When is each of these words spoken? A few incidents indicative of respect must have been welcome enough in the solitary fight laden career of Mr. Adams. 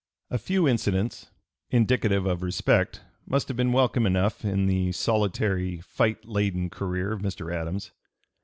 A 0.31 0.39
few 0.39 0.67
incidents 0.67 1.29
indicative 1.69 2.25
of 2.25 2.41
respect 2.41 3.01
must 3.27 3.49
have 3.49 3.55
been 3.55 3.71
welcome 3.71 4.07
enough 4.07 4.43
in 4.43 4.65
the 4.65 4.91
solitary 4.93 5.79
fight 5.81 6.25
laden 6.27 6.71
career 6.71 7.11
of 7.13 7.21
Mr. 7.21 7.53
Adams. 7.53 7.91